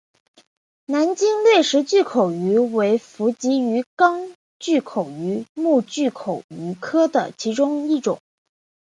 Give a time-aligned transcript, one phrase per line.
[0.87, 8.19] 南极掠食巨口鱼为辐鳍鱼纲巨口鱼目巨口鱼科的其中一种。